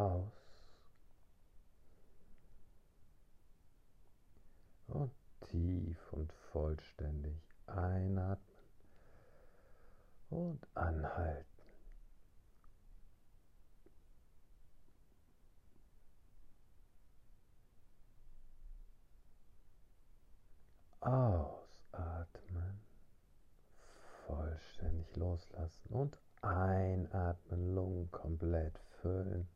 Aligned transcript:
aus. 0.00 0.32
Und 4.88 5.12
tief 5.50 6.12
und 6.12 6.32
vollständig 6.52 7.36
einatmen 7.66 8.40
und 10.30 10.66
anhalten. 10.74 11.46
Ausatmen, 21.00 22.80
vollständig 24.26 25.16
loslassen 25.16 25.88
und 25.88 26.18
einatmen, 26.42 27.74
Lungen 27.74 28.10
komplett 28.10 28.78
füllen, 29.00 29.48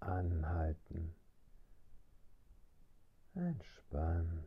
anhalten, 0.00 1.14
entspannen. 3.34 4.46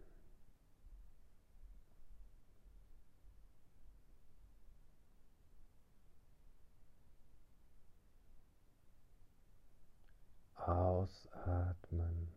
Ausatmen. 10.55 12.29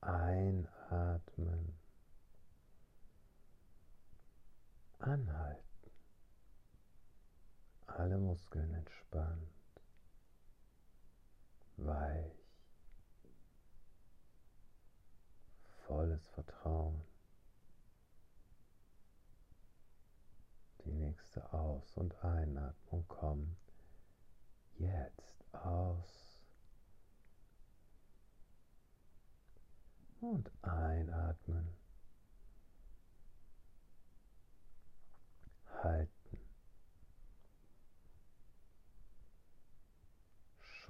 Einatmen. 0.00 1.78
Anhalten. 4.98 5.62
Alle 7.86 8.16
Muskeln 8.16 8.72
entspannt. 8.72 9.59
Weich. 11.86 12.32
Volles 15.86 16.26
Vertrauen. 16.28 17.02
Die 20.84 20.92
nächste 20.92 21.52
Aus- 21.52 21.96
und 21.96 22.14
Einatmung 22.24 23.06
kommt 23.08 23.56
jetzt 24.78 25.44
aus 25.52 26.40
und 30.20 30.50
einatmen. 30.62 31.74
Halten. 35.82 36.19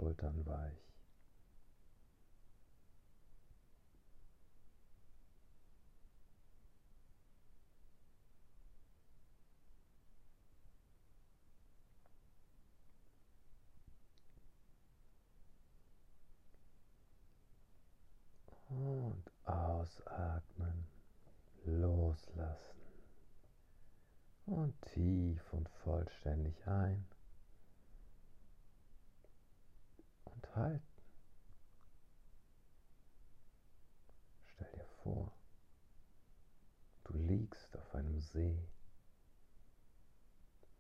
Schultern 0.01 0.47
weich. 0.47 0.79
Und 18.71 19.31
ausatmen, 19.45 20.87
loslassen. 21.67 22.57
Und 24.47 24.81
tief 24.81 25.53
und 25.53 25.69
vollständig 25.85 26.67
ein. 26.67 27.05
Und 30.61 30.67
halten. 30.67 30.83
Stell 34.45 34.71
dir 34.73 34.85
vor, 35.03 35.33
du 37.05 37.15
liegst 37.15 37.77
auf 37.77 37.95
einem 37.95 38.21
See. 38.21 38.69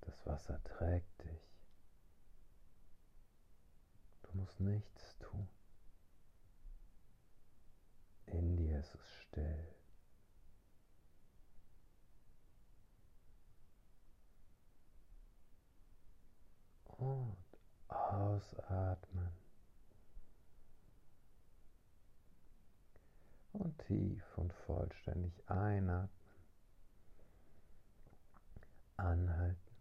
Das 0.03 0.27
Wasser 0.27 0.63
trägt 0.65 1.23
dich. 1.23 1.41
Du 4.23 4.37
musst 4.37 4.61
nichts 4.61 5.17
tun. 5.19 5.49
In 8.27 8.57
dir 8.57 8.81
ist 8.81 8.95
es 8.95 9.15
still. 9.23 9.75
Und 16.99 17.37
ausatmen. 17.89 19.41
Und 23.53 23.70
tief 23.87 24.23
und 24.37 24.53
vollständig 24.53 25.33
einatmen. 25.49 26.11
Anhalten. 28.97 29.77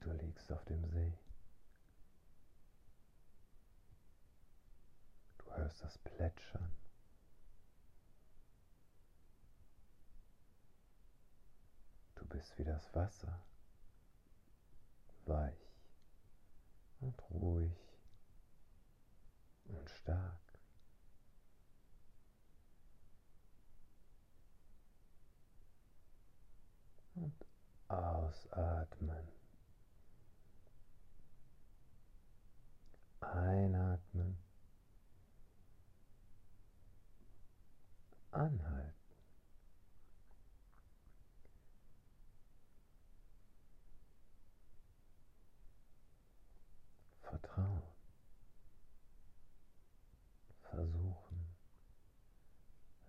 Du 0.00 0.10
liegst 0.12 0.50
auf 0.50 0.64
dem 0.64 0.84
See. 0.86 1.12
Du 5.38 5.52
hörst 5.52 5.82
das 5.82 5.98
Plätschern. 5.98 6.72
Du 12.14 12.24
bist 12.26 12.58
wie 12.58 12.64
das 12.64 12.94
Wasser, 12.94 13.42
weich 15.26 15.68
und 17.00 17.22
ruhig 17.30 17.87
stark. 20.08 20.32
Und 27.14 27.34
ausatmen. 27.88 29.28
Einatmen. 33.20 34.38
Anhalten. 38.30 38.94
Vertrauen. 47.22 47.82
Versuchen, 50.70 51.46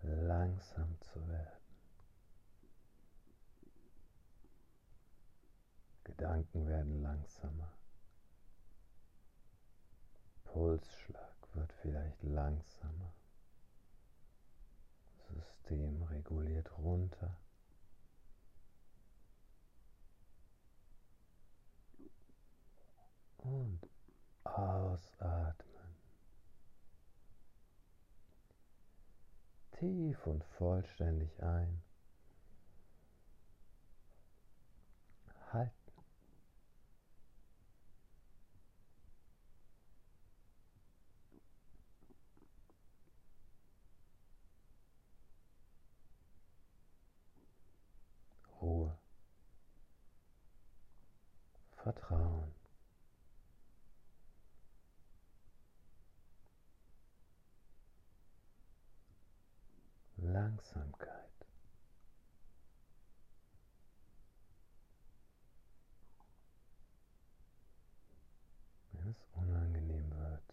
langsam 0.01 0.97
zu 1.01 1.27
werden. 1.27 1.59
Gedanken 6.39 6.67
werden 6.69 7.01
langsamer. 7.01 7.73
Pulsschlag 10.45 11.35
wird 11.53 11.73
vielleicht 11.81 12.23
langsamer. 12.23 13.13
System 15.27 16.01
reguliert 16.03 16.72
runter. 16.77 17.38
Und 23.39 23.81
ausatmen. 24.45 25.66
Tief 29.73 30.25
und 30.25 30.45
vollständig 30.45 31.44
ein. 31.44 31.83
Halten. 35.51 35.80
Ruhe. 48.62 48.98
Vertrauen. 51.91 52.53
Langsamkeit. 60.18 61.09
Wenn 68.91 69.09
es 69.09 69.18
unangenehm 69.33 70.12
wird, 70.12 70.44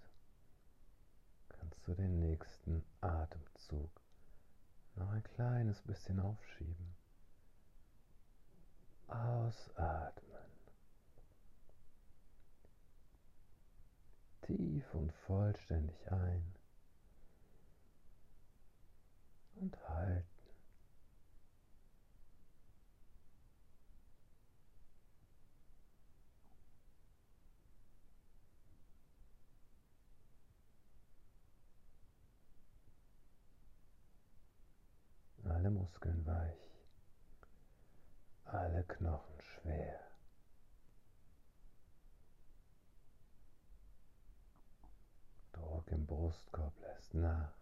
kannst 1.49 1.87
du 1.87 1.95
den 1.95 2.19
nächsten 2.19 2.83
Atemzug 3.03 3.91
noch 4.95 5.11
ein 5.11 5.23
kleines 5.23 5.83
bisschen 5.83 6.19
aufschieben. 6.19 6.97
Ausatmen. 9.09 10.26
Tief 14.47 14.85
und 14.95 15.13
vollständig 15.27 15.97
ein 16.13 16.55
und 19.57 19.77
halten. 19.89 20.25
Alle 35.49 35.71
Muskeln 35.71 36.25
weich, 36.25 36.71
alle 38.45 38.85
Knochen 38.85 39.41
schwer. 39.41 40.16
Druck 45.87 45.93
im 45.93 46.07
Brustkorb 46.07 46.73
lässt 46.81 47.15
nach. 47.15 47.53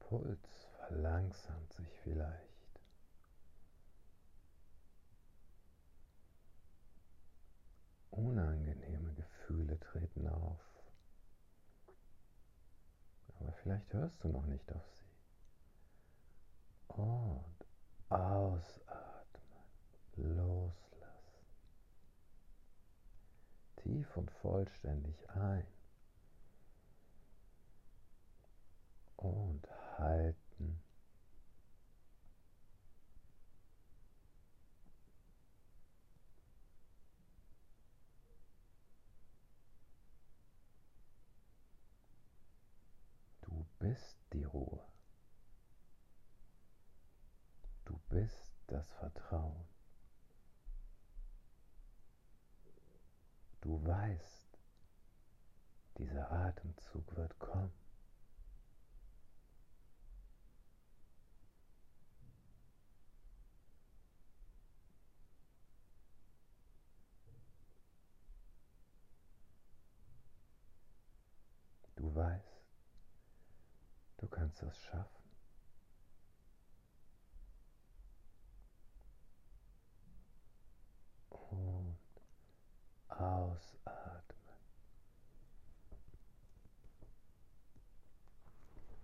Puls 0.00 0.68
verlangsamt 0.76 1.72
sich 1.72 1.88
vielleicht. 2.02 2.40
Unangenehme 8.10 9.14
Gefühle 9.14 9.78
treten 9.80 10.28
auf. 10.28 10.60
Aber 13.38 13.52
vielleicht 13.52 13.92
hörst 13.94 14.22
du 14.22 14.28
noch 14.28 14.46
nicht 14.46 14.70
auf 14.72 14.84
sie. 14.92 15.02
Und 16.88 17.66
ausatmen, 18.10 18.72
loslassen. 20.16 20.81
Tief 23.82 24.16
und 24.16 24.30
vollständig 24.30 25.28
ein. 25.30 25.66
Und 29.16 29.68
halten. 29.98 30.80
Du 43.42 43.66
bist 43.80 44.16
die 44.32 44.44
Ruhe. 44.44 44.80
Du 47.84 47.98
bist 48.08 48.52
das 48.68 48.92
Vertrauen. 48.94 49.71
Du 53.62 53.80
weißt, 53.86 54.58
dieser 55.96 56.32
Atemzug 56.32 57.16
wird 57.16 57.38
kommen. 57.38 57.72
Du 71.94 72.12
weißt, 72.16 72.66
du 74.16 74.26
kannst 74.26 74.60
es 74.64 74.76
schaffen. 74.76 75.21
Ausatmen. 83.22 84.56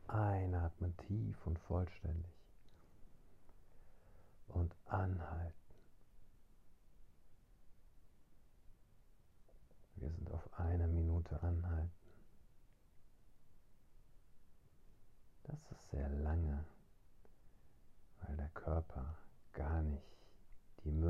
Einatmen 0.09 0.97
tief 1.07 1.47
und 1.47 1.59
vollständig. 1.61 2.33
Und 4.49 4.75
anhalten. 4.87 5.55
Wir 9.97 10.11
sind 10.11 10.31
auf 10.33 10.59
eine 10.59 10.87
Minute 10.87 11.43
anhalten. 11.43 11.91
Das 15.45 15.59
ist 15.71 15.91
sehr 15.91 16.09
lange, 16.09 16.65
weil 18.21 18.37
der 18.37 18.51
Körper 18.51 19.19
gar 19.53 19.83
nicht 19.83 20.18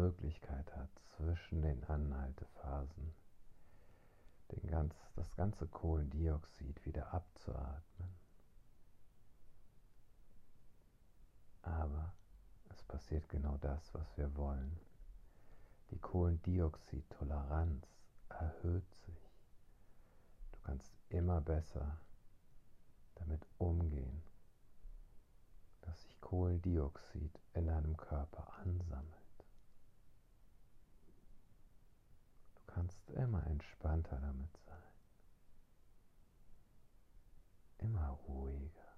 Möglichkeit 0.09 0.75
hat, 0.75 0.89
zwischen 1.17 1.61
den 1.61 1.85
Anhaltephasen 1.85 3.13
den 4.51 4.67
ganz, 4.71 4.95
das 5.15 5.37
ganze 5.37 5.67
Kohlendioxid 5.67 6.87
wieder 6.87 7.13
abzuatmen. 7.13 8.09
Aber 11.61 12.15
es 12.71 12.83
passiert 12.85 13.29
genau 13.29 13.59
das, 13.59 13.93
was 13.93 14.17
wir 14.17 14.35
wollen. 14.37 14.79
Die 15.91 15.99
Kohlendioxidtoleranz 15.99 17.87
erhöht 18.31 18.91
sich. 19.05 19.31
Du 20.53 20.59
kannst 20.65 20.91
immer 21.11 21.43
besser 21.43 21.99
damit 23.17 23.47
umgehen, 23.59 24.23
dass 25.83 26.03
sich 26.05 26.19
Kohlendioxid 26.23 27.39
in 27.53 27.67
deinem 27.67 27.97
Körper 27.99 28.51
ansammelt. 28.61 29.19
Du 32.55 32.68
kannst 32.79 33.11
immer 33.11 33.45
entspannter 33.49 34.21
damit 34.21 34.57
sein, 34.65 34.79
immer 37.79 38.11
ruhiger 38.29 38.97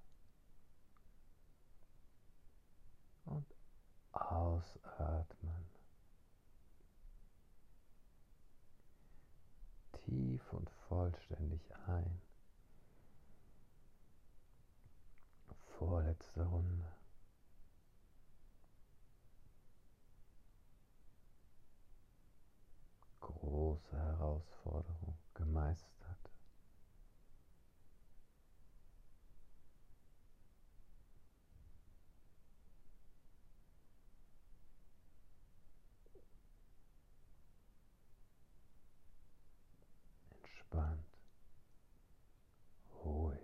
und 3.24 3.46
ausatmen. 4.12 5.64
Tief 10.04 10.52
und 10.52 10.68
vollständig 10.88 11.62
ein. 11.86 12.20
Vorletzte 15.78 16.44
Runde. 16.44 16.99
Herausforderung 24.20 25.16
gemeistert. 25.32 25.88
Entspannt. 40.34 41.06
Ruhig. 43.02 43.40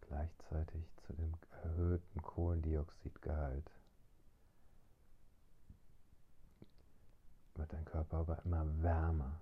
Gleichzeitig 0.00 0.84
zu 1.06 1.12
dem 1.12 1.32
erhöhten 1.62 2.22
Kohlendioxidgehalt 2.22 3.70
wird 7.62 7.72
dein 7.74 7.84
Körper 7.84 8.16
aber 8.18 8.44
immer 8.44 8.66
wärmer, 8.82 9.40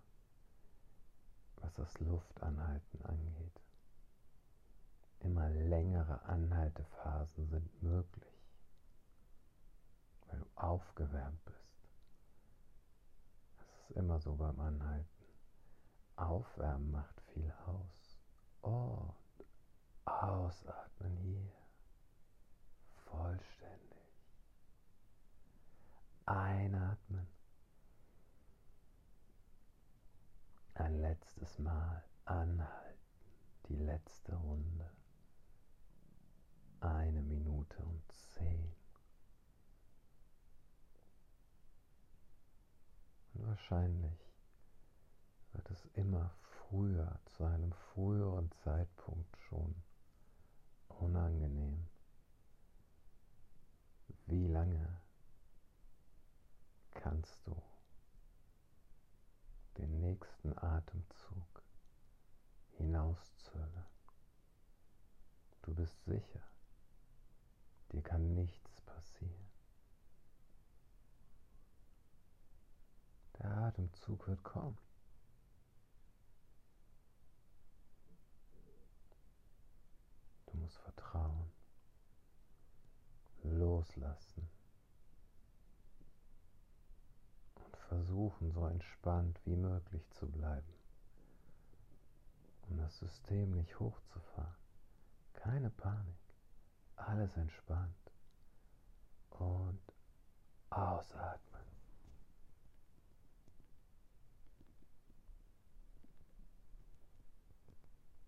was 1.56 1.72
das 1.72 1.98
Luftanhalten 2.00 3.02
angeht. 3.06 3.60
Immer 5.20 5.48
längere 5.48 6.20
Anhaltephasen 6.24 7.46
sind 7.48 7.82
möglich, 7.82 8.34
weil 10.26 10.38
du 10.38 10.46
aufgewärmt 10.54 11.42
bist. 11.46 11.88
Das 13.56 13.66
ist 13.88 13.96
immer 13.96 14.20
so 14.20 14.34
beim 14.34 14.60
Anhalten. 14.60 15.08
Aufwärmen 16.16 16.90
macht 16.90 17.18
viel 17.32 17.52
aus. 17.66 18.18
Und 18.60 19.14
ausatmen 20.04 21.16
hier. 21.16 21.52
Vollständig. 23.06 23.80
Einatmen. 26.26 26.69
letztes 31.30 31.58
Mal 31.60 32.02
anhalten, 32.24 32.98
die 33.68 33.76
letzte 33.76 34.34
Runde. 34.34 34.90
Eine 36.80 37.22
Minute 37.22 37.76
und 37.84 38.02
zehn. 38.34 38.72
Und 43.34 43.46
wahrscheinlich 43.46 44.18
wird 45.52 45.70
es 45.70 45.84
immer 45.94 46.34
früher, 46.40 47.20
zu 47.26 47.44
einem 47.44 47.72
früheren 47.72 48.50
Zeitpunkt 48.64 49.36
schon 49.48 49.74
unangenehm. 50.88 51.86
Wie 54.26 54.46
lange 54.46 55.00
kannst 56.92 57.46
du 57.46 57.60
den 59.80 60.00
nächsten 60.00 60.56
Atem 60.58 60.99
hinauszögern. 62.90 63.86
Du 65.62 65.74
bist 65.74 66.04
sicher, 66.06 66.42
dir 67.92 68.02
kann 68.02 68.34
nichts 68.34 68.80
passieren. 68.80 69.48
Der 73.38 73.50
Atemzug 73.58 74.26
wird 74.26 74.42
kommen. 74.42 74.76
Du 80.46 80.56
musst 80.56 80.76
vertrauen, 80.78 81.52
loslassen 83.44 84.50
und 87.54 87.76
versuchen, 87.76 88.50
so 88.50 88.66
entspannt 88.66 89.40
wie 89.44 89.54
möglich 89.54 90.10
zu 90.10 90.28
bleiben, 90.28 90.79
um 92.70 92.78
das 92.78 92.96
System 92.98 93.50
nicht 93.52 93.78
hochzufahren. 93.78 94.54
Keine 95.34 95.70
Panik, 95.70 96.16
alles 96.96 97.36
entspannt 97.36 98.12
und 99.30 99.80
ausatmen. 100.70 101.49